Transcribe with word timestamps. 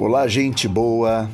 Olá, 0.00 0.26
gente 0.26 0.66
boa, 0.66 1.28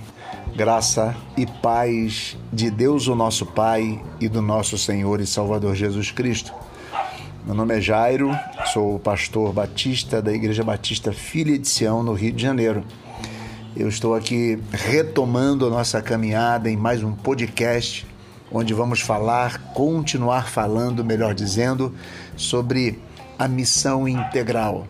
graça 0.56 1.14
e 1.36 1.46
paz 1.46 2.36
de 2.52 2.68
Deus, 2.68 3.06
o 3.06 3.14
nosso 3.14 3.46
Pai, 3.46 4.02
e 4.20 4.28
do 4.28 4.42
nosso 4.42 4.76
Senhor 4.76 5.20
e 5.20 5.26
Salvador 5.26 5.76
Jesus 5.76 6.10
Cristo. 6.10 6.52
Meu 7.44 7.54
nome 7.54 7.76
é 7.76 7.80
Jairo, 7.80 8.36
sou 8.72 8.98
pastor 8.98 9.52
batista 9.52 10.20
da 10.20 10.32
Igreja 10.32 10.64
Batista 10.64 11.12
Filha 11.12 11.56
de 11.56 11.68
Sião, 11.68 12.02
no 12.02 12.12
Rio 12.12 12.32
de 12.32 12.42
Janeiro. 12.42 12.82
Eu 13.76 13.88
estou 13.88 14.16
aqui 14.16 14.58
retomando 14.72 15.64
a 15.64 15.70
nossa 15.70 16.02
caminhada 16.02 16.68
em 16.68 16.76
mais 16.76 17.04
um 17.04 17.12
podcast, 17.12 18.04
onde 18.50 18.74
vamos 18.74 19.00
falar, 19.00 19.72
continuar 19.74 20.48
falando, 20.48 21.04
melhor 21.04 21.34
dizendo, 21.34 21.94
sobre 22.36 23.00
a 23.38 23.46
missão 23.46 24.08
integral. 24.08 24.88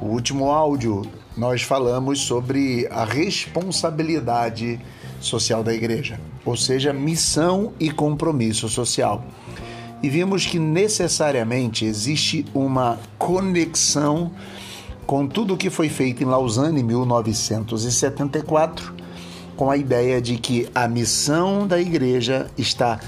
O 0.00 0.06
último 0.06 0.50
áudio 0.50 1.02
nós 1.36 1.62
falamos 1.62 2.20
sobre 2.20 2.86
a 2.90 3.04
responsabilidade 3.04 4.80
social 5.20 5.64
da 5.64 5.74
igreja, 5.74 6.20
ou 6.44 6.56
seja, 6.56 6.92
missão 6.92 7.72
e 7.80 7.90
compromisso 7.90 8.68
social. 8.68 9.24
E 10.02 10.08
vimos 10.08 10.46
que 10.46 10.60
necessariamente 10.60 11.84
existe 11.84 12.44
uma 12.54 12.98
conexão 13.18 14.30
com 15.04 15.26
tudo 15.26 15.54
o 15.54 15.56
que 15.56 15.70
foi 15.70 15.88
feito 15.88 16.22
em 16.22 16.26
Lausanne 16.26 16.80
em 16.80 16.84
1974, 16.84 18.94
com 19.56 19.68
a 19.70 19.76
ideia 19.76 20.20
de 20.20 20.36
que 20.36 20.68
a 20.72 20.86
missão 20.86 21.66
da 21.66 21.80
igreja 21.80 22.48
está 22.56 23.00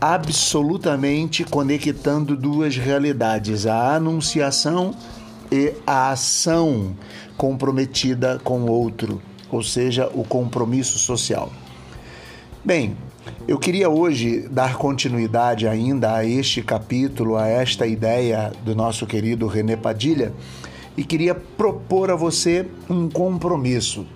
absolutamente 0.00 1.44
conectando 1.44 2.36
duas 2.36 2.76
realidades: 2.76 3.64
a 3.66 3.94
anunciação 3.94 4.92
a 5.86 6.10
ação 6.10 6.96
comprometida 7.36 8.40
com 8.42 8.62
o 8.62 8.70
outro, 8.70 9.20
ou 9.50 9.62
seja, 9.62 10.10
o 10.14 10.24
compromisso 10.24 10.98
social. 10.98 11.52
Bem, 12.64 12.96
eu 13.46 13.58
queria 13.58 13.90
hoje 13.90 14.48
dar 14.48 14.76
continuidade 14.76 15.68
ainda 15.68 16.14
a 16.14 16.24
este 16.24 16.62
capítulo, 16.62 17.36
a 17.36 17.46
esta 17.46 17.86
ideia 17.86 18.52
do 18.64 18.74
nosso 18.74 19.06
querido 19.06 19.46
René 19.46 19.76
Padilha 19.76 20.32
e 20.96 21.04
queria 21.04 21.34
propor 21.34 22.10
a 22.10 22.16
você 22.16 22.66
um 22.88 23.08
compromisso. 23.08 24.06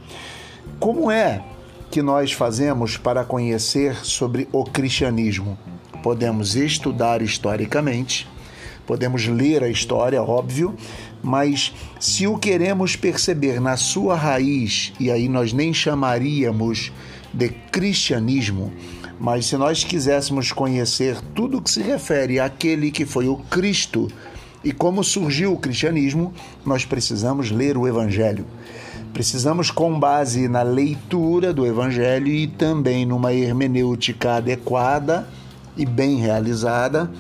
Como 0.79 1.11
é 1.11 1.43
que 1.91 2.03
nós 2.03 2.33
fazemos 2.33 2.97
para 2.97 3.25
conhecer 3.25 3.97
sobre 4.05 4.49
o 4.53 4.65
cristianismo? 4.65 5.59
Podemos 6.03 6.55
estudar 6.55 7.21
historicamente, 7.21 8.29
podemos 8.89 9.27
ler 9.27 9.63
a 9.63 9.69
história, 9.69 10.23
óbvio, 10.23 10.75
mas 11.23 11.75
se 12.01 12.27
o 12.27 12.39
queremos 12.39 12.97
perceber 12.97 13.61
na 13.61 13.77
sua 13.77 14.17
raiz, 14.17 14.95
e 14.99 15.11
aí 15.11 15.29
nós 15.29 15.53
nem 15.53 15.75
chamaríamos 15.75 16.91
de 17.31 17.51
cristianismo, 17.71 18.73
mas 19.21 19.45
se 19.45 19.59
nós 19.59 19.85
quiséssemos 19.85 20.53
conhecer 20.53 21.21
tudo 21.35 21.61
que 21.61 21.71
se 21.71 21.83
refere 21.83 22.41
àquele 22.41 22.91
que 22.91 23.05
foi 23.05 23.29
o 23.29 23.37
Cristo 23.37 24.09
e 24.65 24.73
como 24.73 25.05
surgiu 25.05 25.53
o 25.53 25.59
cristianismo, 25.59 26.33
nós 26.65 26.87
precisamos 26.87 27.51
ler 27.51 27.77
o 27.77 27.87
Evangelho. 27.87 28.47
Precisamos, 29.13 29.71
com 29.71 30.01
base 30.01 30.49
na 30.49 30.63
leitura 30.63 31.53
do 31.53 31.67
Evangelho 31.67 32.29
e 32.29 32.47
também 32.47 33.05
numa 33.05 33.35
hermenêutica 33.35 34.37
adequada 34.37 35.29
e 35.77 35.85
bem 35.85 36.17
realizada, 36.17 37.11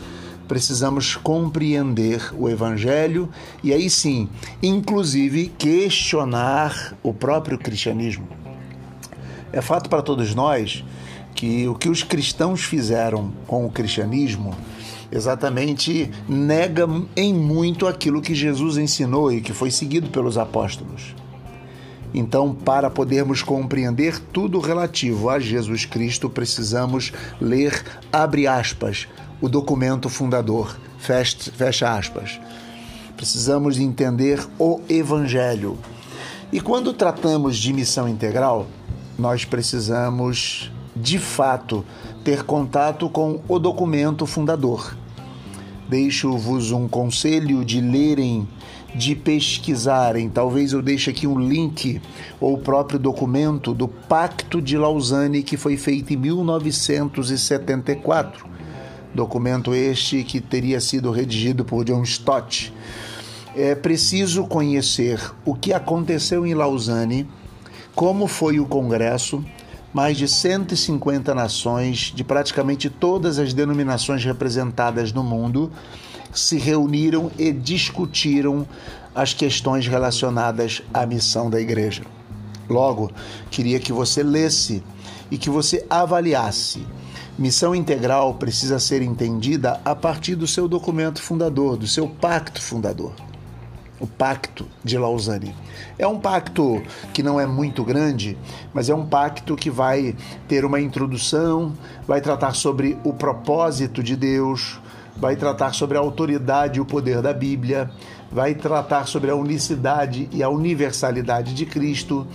precisamos 0.49 1.15
compreender 1.15 2.35
o 2.35 2.49
Evangelho 2.49 3.29
e 3.63 3.73
aí 3.73 3.91
sim, 3.91 4.29
inclusive, 4.63 5.53
questionar 5.59 6.97
o 7.03 7.13
próprio 7.13 7.59
cristianismo. 7.59 8.27
É 9.53 9.61
fato 9.61 9.89
para 9.89 10.03
todos 10.03 10.35
nós 10.35 10.85
que 11.35 11.69
o 11.69 11.75
que 11.75 11.89
os 11.89 12.03
cristãos 12.03 12.65
fizeram 12.65 13.31
com 13.47 13.65
o 13.65 13.71
cristianismo 13.71 14.57
exatamente 15.11 16.11
nega 16.29 16.87
em 17.17 17.33
muito 17.33 17.87
aquilo 17.87 18.21
que 18.21 18.35
Jesus 18.35 18.77
ensinou 18.77 19.33
e 19.33 19.41
que 19.41 19.53
foi 19.53 19.71
seguido 19.71 20.11
pelos 20.11 20.37
apóstolos. 20.37 21.15
Então, 22.13 22.55
para 22.55 22.89
podermos 22.89 23.43
compreender 23.43 24.19
tudo 24.33 24.59
relativo 24.61 25.29
a 25.29 25.39
Jesus 25.39 25.85
Cristo, 25.85 26.29
precisamos 26.29 27.13
ler, 27.41 27.85
abre 28.11 28.47
aspas, 28.47 29.07
o 29.41 29.49
documento 29.49 30.09
fundador. 30.09 30.77
Fecha, 30.99 31.97
aspas. 31.97 32.41
Precisamos 33.17 33.79
entender 33.79 34.45
o 34.59 34.81
Evangelho. 34.89 35.79
E 36.53 36.61
quando 36.61 36.93
tratamos 36.93 37.57
de 37.57 37.73
missão 37.73 38.09
integral, 38.09 38.67
nós 39.19 39.45
precisamos, 39.45 40.71
de 40.95 41.19
fato, 41.19 41.85
ter 42.25 42.45
contato 42.45 43.09
com 43.09 43.41
o 43.49 43.59
documento 43.59 44.27
fundador. 44.27 44.97
Deixo-vos 45.89 46.71
um 46.71 46.87
conselho 46.87 47.65
de 47.65 47.81
lerem, 47.81 48.47
de 48.95 49.15
pesquisarem. 49.15 50.29
Talvez 50.29 50.73
eu 50.73 50.83
deixe 50.83 51.11
aqui 51.11 51.27
um 51.27 51.39
link 51.39 52.01
ou 52.41 52.55
o 52.55 52.59
próprio 52.59 52.99
documento 52.99 53.73
do 53.73 53.89
Pacto 53.89 54.61
de 54.61 54.77
Lausanne 54.77 55.43
que 55.43 55.57
foi 55.57 55.77
feito 55.77 56.13
em 56.13 56.17
1974 56.17 58.58
Documento 59.19 59.75
este 59.75 60.23
que 60.23 60.41
teria 60.41 60.81
sido 60.81 61.11
redigido 61.11 61.65
por 61.65 61.85
John 61.85 62.05
Stott. 62.05 62.73
É 63.57 63.75
preciso 63.75 64.47
conhecer 64.47 65.21
o 65.45 65.57
que 65.57 65.73
aconteceu 65.73 66.47
em 66.47 66.55
Lausanne, 66.55 67.29
como 67.97 68.29
foi 68.29 68.61
o 68.61 68.65
congresso, 68.65 69.45
mais 69.93 70.17
de 70.17 70.29
150 70.29 71.35
nações 71.35 72.13
de 72.15 72.23
praticamente 72.23 72.89
todas 72.89 73.41
as 73.41 73.53
denominações 73.53 74.25
representadas 74.25 75.13
no 75.13 75.25
mundo 75.25 75.73
se 76.33 76.57
reuniram 76.57 77.29
e 77.37 77.51
discutiram 77.53 78.65
as 79.17 79.35
questões 79.35 79.89
relacionadas 79.89 80.81
à 80.95 81.05
missão 81.05 81.51
da 81.51 81.61
igreja. 81.61 82.05
Logo, 82.69 83.11
queria 83.51 83.81
que 83.81 83.93
você 83.93 84.23
lesse 84.23 84.81
e 85.29 85.37
que 85.37 85.51
você 85.51 85.85
avaliasse 85.91 86.87
Missão 87.39 87.73
integral 87.73 88.35
precisa 88.35 88.81
ser 88.81 89.01
entendida 89.01 89.81
a 89.85 89.95
partir 89.95 90.35
do 90.35 90.45
seu 90.45 90.67
documento 90.67 91.23
fundador, 91.23 91.77
do 91.77 91.87
seu 91.87 92.09
pacto 92.09 92.61
fundador. 92.61 93.13
O 94.01 94.09
Pacto 94.09 94.67
de 94.83 94.99
Lausanne. 94.99 95.55
É 95.97 96.07
um 96.07 96.19
pacto 96.19 96.83
que 97.13 97.23
não 97.23 97.39
é 97.39 97.47
muito 97.47 97.85
grande, 97.85 98.37
mas 98.75 98.91
é 98.91 98.95
um 98.95 99.07
pacto 99.07 99.55
que 99.55 99.71
vai 99.71 100.17
ter 100.49 100.65
uma 100.65 100.81
introdução, 100.81 101.75
vai 102.09 102.21
tratar 102.21 102.55
sobre 102.55 102.99
o 103.05 103.13
propósito 103.13 104.03
de 104.03 104.17
Deus, 104.17 104.81
vai 105.17 105.37
tratar 105.37 105.73
sobre 105.75 105.97
a 105.97 106.01
autoridade 106.01 106.79
e 106.79 106.81
o 106.81 106.85
poder 106.85 107.23
da 107.23 107.33
Bíblia, 107.33 107.89
vai 108.33 108.53
tratar 108.53 109.07
sobre 109.07 109.31
a 109.31 109.37
unicidade 109.37 110.29
e 110.33 110.43
a 110.43 110.49
universalidade 110.49 111.55
de 111.55 111.67
Cristo 111.67 112.27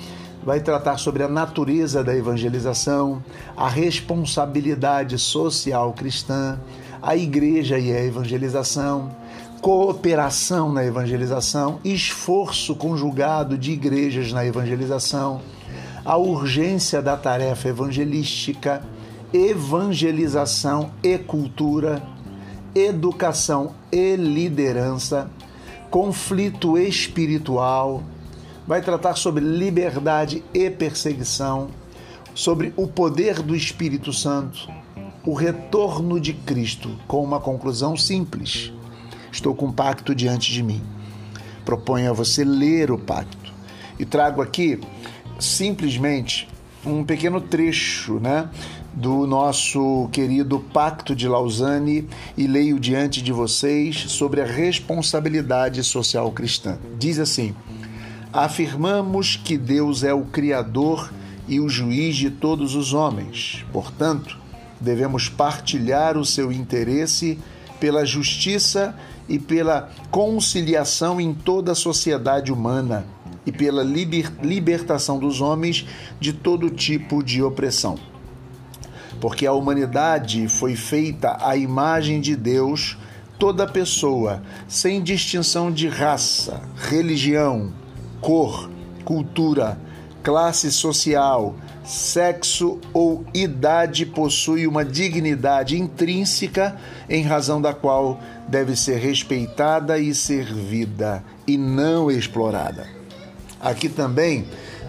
vai 0.45 0.59
tratar 0.59 0.97
sobre 0.97 1.23
a 1.23 1.27
natureza 1.27 2.03
da 2.03 2.15
evangelização, 2.15 3.23
a 3.55 3.67
responsabilidade 3.67 5.17
social 5.17 5.93
cristã, 5.93 6.59
a 7.01 7.15
igreja 7.15 7.79
e 7.79 7.91
a 7.91 8.03
evangelização, 8.03 9.11
cooperação 9.61 10.71
na 10.71 10.83
evangelização, 10.83 11.79
esforço 11.83 12.75
conjugado 12.75 13.57
de 13.57 13.71
igrejas 13.71 14.33
na 14.33 14.45
evangelização, 14.45 15.41
a 16.03 16.17
urgência 16.17 17.01
da 17.01 17.15
tarefa 17.15 17.69
evangelística, 17.69 18.83
evangelização 19.31 20.91
e 21.01 21.17
cultura, 21.17 22.03
educação 22.75 23.73
e 23.91 24.17
liderança, 24.17 25.29
conflito 25.89 26.77
espiritual, 26.77 28.03
vai 28.67 28.81
tratar 28.81 29.15
sobre 29.15 29.43
liberdade 29.43 30.43
e 30.53 30.69
perseguição, 30.69 31.69
sobre 32.33 32.73
o 32.75 32.87
poder 32.87 33.41
do 33.41 33.55
Espírito 33.55 34.11
Santo, 34.11 34.67
o 35.25 35.33
retorno 35.33 36.19
de 36.19 36.33
Cristo, 36.33 36.89
com 37.07 37.23
uma 37.23 37.39
conclusão 37.39 37.95
simples. 37.95 38.71
Estou 39.31 39.55
com 39.55 39.67
um 39.67 39.71
pacto 39.71 40.13
diante 40.13 40.51
de 40.51 40.61
mim. 40.61 40.81
Proponho 41.65 42.09
a 42.09 42.13
você 42.13 42.43
ler 42.43 42.91
o 42.91 42.97
pacto. 42.97 43.53
E 43.97 44.05
trago 44.05 44.41
aqui 44.41 44.79
simplesmente 45.39 46.47
um 46.85 47.03
pequeno 47.03 47.39
trecho, 47.39 48.19
né, 48.19 48.49
do 48.93 49.25
nosso 49.25 50.07
querido 50.11 50.59
Pacto 50.59 51.15
de 51.15 51.27
Lausanne 51.27 52.07
e 52.37 52.45
leio 52.45 52.79
diante 52.79 53.21
de 53.21 53.31
vocês 53.31 54.11
sobre 54.11 54.41
a 54.41 54.45
responsabilidade 54.45 55.83
social 55.83 56.31
cristã. 56.31 56.77
Diz 56.99 57.17
assim: 57.17 57.55
afirmamos 58.33 59.35
que 59.35 59.57
Deus 59.57 60.03
é 60.03 60.11
o 60.11 60.25
Criador 60.25 61.13
e 61.47 61.59
o 61.59 61.69
juiz 61.69 62.15
de 62.15 62.31
todos 62.31 62.73
os 62.73 62.91
homens. 62.91 63.63
Portanto, 63.71 64.37
devemos 64.81 65.29
partilhar 65.29 66.17
o 66.17 66.25
seu 66.25 66.51
interesse 66.51 67.37
pela 67.79 68.03
justiça 68.05 68.95
e 69.29 69.37
pela 69.37 69.91
conciliação 70.09 71.21
em 71.21 71.33
toda 71.33 71.73
a 71.73 71.75
sociedade 71.75 72.51
humana, 72.51 73.05
e 73.45 73.51
pela 73.51 73.83
liber, 73.83 74.31
libertação 74.41 75.19
dos 75.19 75.41
homens 75.41 75.85
de 76.19 76.33
todo 76.33 76.69
tipo 76.69 77.21
de 77.23 77.43
opressão. 77.43 77.97
Porque 79.21 79.45
a 79.45 79.53
humanidade 79.53 80.47
foi 80.47 80.75
feita 80.75 81.37
à 81.39 81.55
imagem 81.55 82.19
de 82.19 82.35
Deus, 82.35 82.97
toda 83.37 83.67
pessoa, 83.67 84.41
sem 84.67 85.01
distinção 85.01 85.71
de 85.71 85.87
raça, 85.87 86.61
religião, 86.75 87.71
cor, 88.23 88.69
cultura, 89.03 89.77
classe 90.23 90.71
social, 90.71 91.55
sexo 91.83 92.79
ou 92.93 93.25
idade 93.33 94.05
possui 94.05 94.65
uma 94.65 94.85
dignidade 94.85 95.77
intrínseca 95.77 96.77
em 97.09 97.21
razão 97.21 97.61
da 97.61 97.73
qual 97.73 98.21
deve 98.47 98.77
ser 98.77 98.97
respeitada 98.97 99.99
e 99.99 100.15
servida 100.15 101.21
e 101.45 101.57
não 101.57 102.09
explorada. 102.09 102.87
Aqui 103.59 103.89
também 103.89 104.45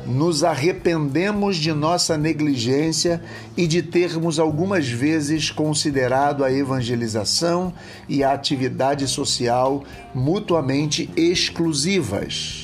nos 0.06 0.44
arrependemos 0.44 1.56
de 1.56 1.72
nossa 1.72 2.16
negligência 2.16 3.20
e 3.56 3.66
de 3.66 3.82
termos 3.82 4.38
algumas 4.38 4.86
vezes 4.86 5.50
considerado 5.50 6.44
a 6.44 6.52
evangelização 6.52 7.72
e 8.08 8.22
a 8.22 8.32
atividade 8.32 9.08
social 9.08 9.82
mutuamente 10.14 11.10
exclusivas. 11.16 12.63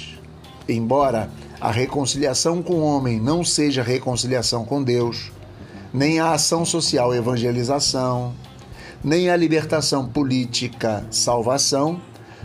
Embora 0.68 1.30
a 1.60 1.70
reconciliação 1.70 2.62
com 2.62 2.74
o 2.74 2.84
homem 2.84 3.20
não 3.20 3.44
seja 3.44 3.82
reconciliação 3.82 4.64
com 4.64 4.82
Deus, 4.82 5.30
nem 5.92 6.20
a 6.20 6.32
ação 6.32 6.64
social 6.64 7.14
evangelização, 7.14 8.32
nem 9.02 9.30
a 9.30 9.36
libertação 9.36 10.06
política 10.06 11.06
salvação, 11.10 12.00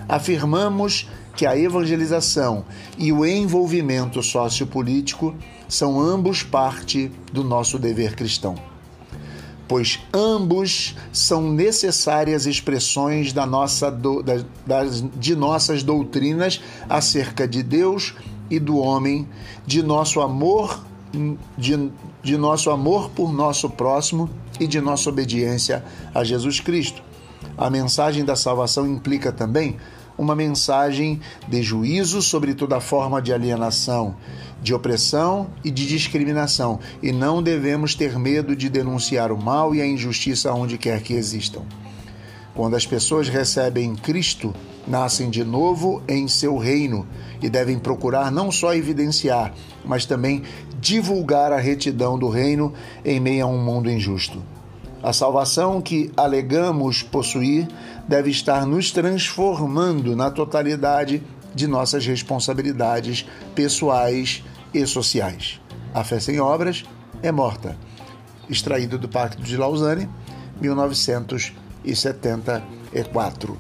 afirmamos 0.08 1.10
que 1.36 1.46
a 1.46 1.58
evangelização 1.58 2.66
e 2.98 3.12
o 3.12 3.26
envolvimento 3.26 4.24
sociopolítico 4.24 5.36
são 5.68 6.00
ambos 6.00 6.44
parte 6.44 7.12
do 7.32 7.44
nosso 7.44 7.78
dever 7.78 8.16
cristão. 8.16 8.75
Pois 9.68 10.00
ambos 10.14 10.96
são 11.12 11.52
necessárias 11.52 12.46
expressões 12.46 13.34
da 13.34 13.46
nossa, 13.46 13.90
do, 13.90 14.22
da, 14.22 14.44
das, 14.66 15.04
de 15.16 15.36
nossas 15.36 15.82
doutrinas 15.82 16.62
acerca 16.88 17.48
de 17.48 17.64
Deus 17.64 18.14
e 18.50 18.60
do 18.60 18.78
homem, 18.78 19.28
de 19.66 19.82
nosso 19.82 20.22
amor, 20.22 20.84
de, 21.58 21.92
de 22.22 22.38
nosso 22.38 22.70
amor 22.70 23.10
por 23.10 23.34
nosso 23.34 23.70
próximo 23.70 24.30
e 24.60 24.68
de 24.68 24.80
nossa 24.80 25.10
obediência 25.10 25.84
a 26.14 26.24
Jesus 26.24 26.60
Cristo. 26.60 27.02
A 27.58 27.70
mensagem 27.70 28.24
da 28.24 28.36
salvação 28.36 28.88
implica 28.88 29.32
também 29.32 29.78
uma 30.18 30.36
mensagem 30.36 31.20
de 31.48 31.62
juízo 31.62 32.22
sobre 32.22 32.54
toda 32.54 32.80
forma 32.80 33.22
de 33.22 33.34
alienação, 33.34 34.16
de 34.62 34.74
opressão 34.74 35.48
e 35.64 35.70
de 35.70 35.86
discriminação, 35.86 36.80
e 37.02 37.12
não 37.12 37.44
devemos 37.44 37.96
ter 37.96 38.18
medo 38.18 38.56
de 38.56 38.70
denunciar 38.70 39.32
o 39.32 39.38
mal 39.38 39.76
e 39.76 39.82
a 39.82 39.86
injustiça 39.86 40.54
onde 40.54 40.78
quer 40.78 41.02
que 41.02 41.14
existam. 41.14 41.62
Quando 42.54 42.76
as 42.76 42.86
pessoas 42.86 43.28
recebem 43.28 43.96
Cristo, 43.96 44.54
nascem 44.88 45.30
de 45.30 45.44
novo 45.44 46.02
em 46.08 46.28
seu 46.28 46.58
reino 46.58 47.06
e 47.42 47.50
devem 47.50 47.78
procurar 47.78 48.32
não 48.32 48.50
só 48.50 48.74
evidenciar, 48.74 49.54
mas 49.84 50.06
também 50.06 50.42
divulgar 50.80 51.52
a 51.52 51.58
retidão 51.58 52.18
do 52.18 52.30
reino 52.30 52.74
em 53.04 53.20
meio 53.20 53.46
a 53.46 53.48
um 53.48 53.62
mundo 53.62 53.90
injusto. 53.90 54.42
A 55.06 55.14
salvação 55.14 55.80
que 55.84 56.12
alegamos 56.18 57.04
possuir 57.04 57.68
deve 58.08 58.32
estar 58.32 58.66
nos 58.66 58.90
transformando 58.90 60.16
na 60.16 60.32
totalidade 60.32 61.22
de 61.54 61.68
nossas 61.68 62.08
responsabilidades 62.08 63.24
pessoais 63.54 64.44
e 64.74 64.84
sociais. 64.88 65.62
A 65.94 66.04
fé 66.04 66.20
sem 66.20 66.40
obras 66.40 66.84
é 67.22 67.32
morta. 67.32 67.78
Extraído 68.50 68.98
do 68.98 69.08
Pacto 69.08 69.44
de 69.44 69.56
Lausanne, 69.56 70.10
1900 70.60 71.54
1974. 71.84 73.60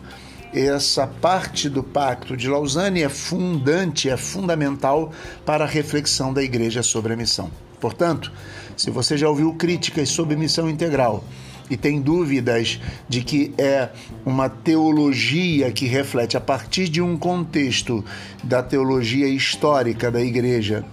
Essa 0.52 1.06
parte 1.06 1.70
do 1.70 1.84
Pacto 1.84 2.36
de 2.36 2.50
Lausanne 2.50 3.04
é 3.04 3.10
fundante, 3.10 4.10
é 4.10 4.18
fundamental 4.18 5.12
para 5.46 5.66
a 5.66 5.68
reflexão 5.68 6.34
da 6.34 6.42
Igreja 6.42 6.82
sobre 6.82 7.14
a 7.14 7.16
missão. 7.16 7.52
Portanto, 7.86 8.32
se 8.76 8.90
você 8.90 9.16
já 9.16 9.30
ouviu 9.30 9.54
críticas 9.54 10.10
sobre 10.10 10.36
missão 10.36 10.68
integral 10.68 11.24
e 11.70 11.78
tem 11.78 12.02
dúvidas 12.02 12.82
de 13.08 13.22
que 13.22 13.54
é 13.60 13.90
uma 14.26 14.50
teologia 14.50 15.72
que 15.72 15.86
reflete 15.86 16.36
a 16.36 16.42
partir 16.42 16.90
de 16.90 17.00
um 17.00 17.16
contexto 17.16 18.04
da 18.44 18.64
teologia 18.64 19.28
histórica 19.28 20.10
da 20.10 20.20
Igreja, 20.20 20.84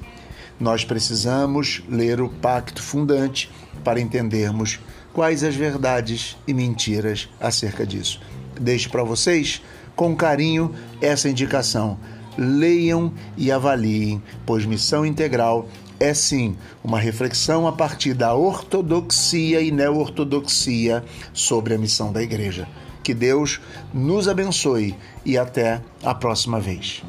nós 0.60 0.84
precisamos 0.84 1.82
ler 1.88 2.20
o 2.20 2.28
Pacto 2.28 2.82
Fundante 2.82 3.50
para 3.82 3.98
entendermos 3.98 4.78
quais 5.14 5.42
as 5.42 5.54
verdades 5.54 6.36
e 6.46 6.52
mentiras 6.52 7.26
acerca 7.40 7.86
disso. 7.86 8.20
Deixo 8.60 8.90
para 8.90 9.02
vocês, 9.02 9.62
com 9.96 10.14
carinho, 10.14 10.74
essa 11.00 11.26
indicação. 11.26 11.98
Leiam 12.36 13.14
e 13.34 13.50
avaliem, 13.50 14.22
pois 14.44 14.66
missão 14.66 15.06
integral 15.06 15.66
é 16.02 16.12
sim 16.12 16.56
uma 16.82 16.98
reflexão 16.98 17.66
a 17.66 17.72
partir 17.72 18.12
da 18.12 18.34
ortodoxia 18.34 19.60
e 19.60 19.70
neo-ortodoxia 19.70 21.04
sobre 21.32 21.74
a 21.74 21.78
missão 21.78 22.12
da 22.12 22.20
igreja. 22.20 22.68
Que 23.04 23.14
Deus 23.14 23.60
nos 23.94 24.26
abençoe 24.26 24.96
e 25.24 25.38
até 25.38 25.80
a 26.02 26.12
próxima 26.12 26.58
vez. 26.58 27.04